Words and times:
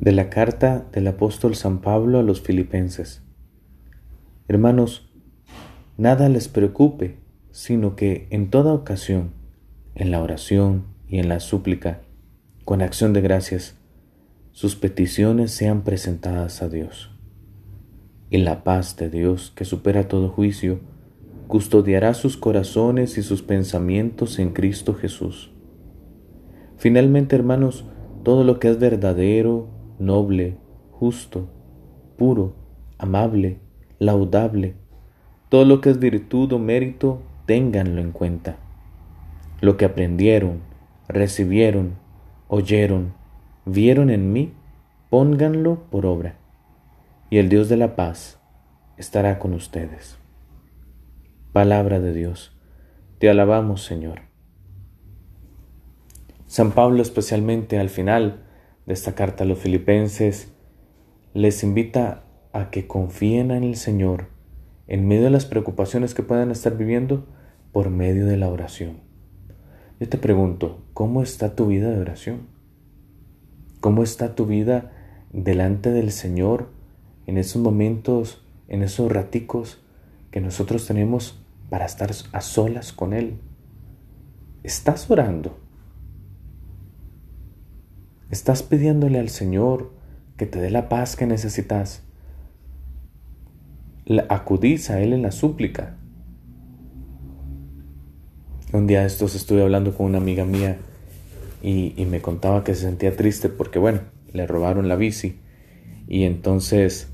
de 0.00 0.12
la 0.12 0.28
carta 0.28 0.86
del 0.92 1.06
apóstol 1.08 1.54
San 1.54 1.80
Pablo 1.80 2.18
a 2.18 2.22
los 2.22 2.42
filipenses. 2.42 3.22
Hermanos, 4.46 5.10
nada 5.96 6.28
les 6.28 6.48
preocupe, 6.48 7.16
sino 7.50 7.96
que 7.96 8.26
en 8.30 8.50
toda 8.50 8.74
ocasión, 8.74 9.32
en 9.94 10.10
la 10.10 10.22
oración 10.22 10.84
y 11.08 11.18
en 11.18 11.28
la 11.28 11.40
súplica, 11.40 12.02
con 12.64 12.82
acción 12.82 13.12
de 13.12 13.22
gracias, 13.22 13.76
sus 14.52 14.76
peticiones 14.76 15.50
sean 15.52 15.82
presentadas 15.82 16.62
a 16.62 16.68
Dios. 16.68 17.10
Y 18.28 18.38
la 18.38 18.64
paz 18.64 18.96
de 18.96 19.08
Dios, 19.08 19.52
que 19.54 19.64
supera 19.64 20.08
todo 20.08 20.28
juicio, 20.28 20.80
custodiará 21.46 22.12
sus 22.12 22.36
corazones 22.36 23.18
y 23.18 23.22
sus 23.22 23.42
pensamientos 23.42 24.38
en 24.38 24.50
Cristo 24.50 24.94
Jesús. 24.94 25.52
Finalmente, 26.76 27.36
hermanos, 27.36 27.84
todo 28.24 28.44
lo 28.44 28.58
que 28.58 28.68
es 28.68 28.78
verdadero, 28.78 29.75
noble, 29.98 30.56
justo, 30.90 31.48
puro, 32.16 32.54
amable, 32.98 33.60
laudable, 33.98 34.74
todo 35.48 35.64
lo 35.64 35.80
que 35.80 35.90
es 35.90 35.98
virtud 35.98 36.52
o 36.52 36.58
mérito, 36.58 37.22
ténganlo 37.46 38.00
en 38.00 38.12
cuenta. 38.12 38.56
Lo 39.60 39.76
que 39.76 39.84
aprendieron, 39.84 40.60
recibieron, 41.08 41.94
oyeron, 42.48 43.14
vieron 43.64 44.10
en 44.10 44.32
mí, 44.32 44.52
pónganlo 45.10 45.84
por 45.90 46.06
obra, 46.06 46.36
y 47.30 47.38
el 47.38 47.48
Dios 47.48 47.68
de 47.68 47.76
la 47.76 47.96
paz 47.96 48.40
estará 48.96 49.38
con 49.38 49.54
ustedes. 49.54 50.18
Palabra 51.52 52.00
de 52.00 52.12
Dios, 52.12 52.56
te 53.18 53.30
alabamos 53.30 53.82
Señor. 53.82 54.22
San 56.46 56.72
Pablo 56.72 57.02
especialmente 57.02 57.78
al 57.78 57.88
final 57.88 58.45
de 58.86 58.94
esta 58.94 59.14
carta 59.14 59.44
a 59.44 59.46
los 59.46 59.58
filipenses, 59.58 60.52
les 61.34 61.62
invita 61.62 62.24
a 62.52 62.70
que 62.70 62.86
confíen 62.86 63.50
en 63.50 63.64
el 63.64 63.76
Señor 63.76 64.28
en 64.86 65.06
medio 65.06 65.24
de 65.24 65.30
las 65.30 65.44
preocupaciones 65.44 66.14
que 66.14 66.22
puedan 66.22 66.50
estar 66.50 66.76
viviendo 66.76 67.26
por 67.72 67.90
medio 67.90 68.26
de 68.26 68.36
la 68.36 68.48
oración. 68.48 69.00
Yo 69.98 70.08
te 70.08 70.18
pregunto, 70.18 70.84
¿cómo 70.94 71.22
está 71.22 71.56
tu 71.56 71.66
vida 71.66 71.90
de 71.90 72.00
oración? 72.00 72.46
¿Cómo 73.80 74.02
está 74.02 74.34
tu 74.34 74.46
vida 74.46 74.92
delante 75.32 75.90
del 75.90 76.12
Señor 76.12 76.70
en 77.26 77.38
esos 77.38 77.60
momentos, 77.60 78.46
en 78.68 78.82
esos 78.82 79.10
raticos 79.10 79.82
que 80.30 80.40
nosotros 80.40 80.86
tenemos 80.86 81.42
para 81.68 81.86
estar 81.86 82.10
a 82.32 82.40
solas 82.40 82.92
con 82.92 83.12
Él? 83.12 83.38
¿Estás 84.62 85.10
orando? 85.10 85.65
Estás 88.36 88.62
pidiéndole 88.62 89.18
al 89.18 89.30
Señor 89.30 89.92
que 90.36 90.44
te 90.44 90.60
dé 90.60 90.68
la 90.68 90.90
paz 90.90 91.16
que 91.16 91.24
necesitas. 91.24 92.02
Acudís 94.28 94.90
a 94.90 95.00
Él 95.00 95.14
en 95.14 95.22
la 95.22 95.32
súplica. 95.32 95.96
Un 98.74 98.86
día 98.86 99.06
estos 99.06 99.34
estuve 99.36 99.62
hablando 99.62 99.96
con 99.96 100.04
una 100.04 100.18
amiga 100.18 100.44
mía 100.44 100.76
y, 101.62 101.94
y, 101.96 102.04
me 102.04 102.20
contaba 102.20 102.62
que 102.62 102.74
se 102.74 102.82
sentía 102.82 103.16
triste 103.16 103.48
porque, 103.48 103.78
bueno, 103.78 104.00
le 104.34 104.46
robaron 104.46 104.86
la 104.86 104.96
bici. 104.96 105.38
Y 106.06 106.24
entonces 106.24 107.08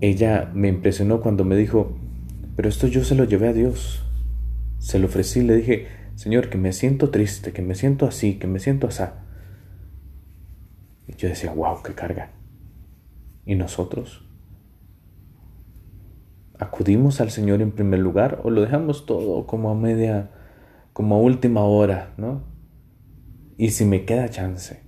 ella 0.00 0.50
me 0.54 0.68
impresionó 0.68 1.20
cuando 1.20 1.44
me 1.44 1.54
dijo, 1.54 1.98
pero 2.56 2.70
esto 2.70 2.86
yo 2.86 3.04
se 3.04 3.14
lo 3.14 3.24
llevé 3.24 3.48
a 3.48 3.52
Dios. 3.52 4.06
Se 4.78 4.98
lo 4.98 5.08
ofrecí, 5.08 5.42
le 5.42 5.56
dije, 5.56 5.88
Señor, 6.14 6.48
que 6.48 6.56
me 6.56 6.72
siento 6.72 7.10
triste, 7.10 7.52
que 7.52 7.60
me 7.60 7.74
siento 7.74 8.06
así, 8.06 8.36
que 8.36 8.46
me 8.46 8.58
siento 8.58 8.86
así. 8.86 9.04
Yo 11.16 11.28
decía, 11.28 11.52
wow, 11.52 11.82
qué 11.82 11.94
carga. 11.94 12.30
¿Y 13.44 13.54
nosotros? 13.54 14.24
¿Acudimos 16.58 17.20
al 17.20 17.30
Señor 17.30 17.62
en 17.62 17.72
primer 17.72 18.00
lugar 18.00 18.40
o 18.44 18.50
lo 18.50 18.60
dejamos 18.60 19.06
todo 19.06 19.46
como 19.46 19.70
a 19.70 19.74
media, 19.74 20.30
como 20.92 21.14
a 21.14 21.18
última 21.18 21.64
hora, 21.64 22.12
¿no? 22.18 22.44
Y 23.56 23.70
si 23.70 23.84
me 23.84 24.04
queda 24.04 24.28
chance, 24.28 24.82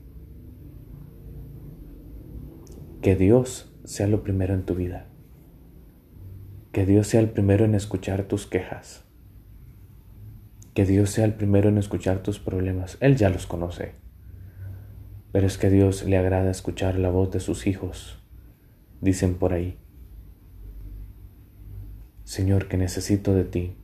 que 3.01 3.17
Dios 3.17 3.75
sea 3.85 4.07
lo 4.07 4.23
primero 4.23 4.55
en 4.55 4.65
tu 4.65 4.75
vida. 4.75 5.09
Que 6.73 6.87
Dios 6.87 7.09
sea 7.09 7.21
el 7.21 7.31
primero 7.31 7.65
en 7.65 7.75
escuchar 7.75 8.25
tus 8.25 8.47
quejas. 8.47 9.05
Que 10.75 10.87
Dios 10.87 11.11
sea 11.11 11.25
el 11.25 11.35
primero 11.35 11.69
en 11.69 11.79
escuchar 11.79 12.23
tus 12.23 12.39
problemas. 12.39 12.97
Él 13.01 13.17
ya 13.17 13.29
los 13.29 13.47
conoce. 13.47 14.02
Pero 15.33 15.47
es 15.47 15.57
que 15.59 15.71
Dios 15.71 16.05
le 16.05 16.19
agrada 16.19 16.51
escuchar 16.51 16.99
la 16.99 17.11
voz 17.11 17.31
de 17.31 17.41
sus 17.41 17.67
hijos, 17.67 18.23
dicen 19.01 19.35
por 19.35 19.55
ahí. 19.55 19.79
Señor, 22.25 22.69
que 22.69 22.77
necesito 22.77 23.35
de 23.35 23.45
ti, 23.45 23.77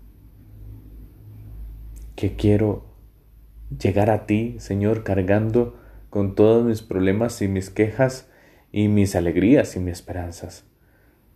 que 2.15 2.37
quiero 2.37 2.87
llegar 3.77 4.11
a 4.11 4.27
ti, 4.27 4.57
Señor, 4.59 5.05
cargando 5.05 5.79
con 6.11 6.35
todos 6.35 6.65
mis 6.65 6.83
problemas 6.83 7.41
y 7.43 7.49
mis 7.49 7.71
quejas 7.71 8.31
y 8.73 8.89
mis 8.89 9.17
alegrías 9.17 9.77
y 9.77 9.81
mis 9.81 9.95
esperanzas. 9.95 10.65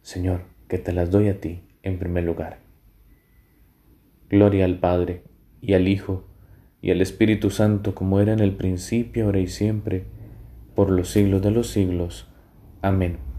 Señor, 0.03 0.43
que 0.69 0.79
te 0.79 0.93
las 0.93 1.11
doy 1.11 1.29
a 1.29 1.41
ti 1.41 1.63
en 1.83 1.99
primer 1.99 2.25
lugar. 2.25 2.59
Gloria 4.29 4.65
al 4.65 4.79
Padre 4.79 5.25
y 5.61 5.75
al 5.75 5.89
Hijo 5.89 6.25
y 6.83 6.91
el 6.91 7.01
Espíritu 7.01 7.51
Santo 7.51 7.95
como 7.95 8.21
era 8.21 8.33
en 8.33 8.41
el 8.41 8.53
principio, 8.53 9.27
ahora 9.27 9.39
y 9.39 9.47
siempre, 9.47 10.05
por 10.75 10.91
los 10.91 11.09
siglos 11.09 11.41
de 11.41 11.53
los 11.53 11.69
siglos. 11.69 12.27
Amén. 12.83 13.32